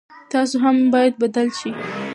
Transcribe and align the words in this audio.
تاسو 0.31 0.55
هم 0.63 0.77
باید 0.93 1.13
بدل 1.21 1.47
شئ. 1.59 1.71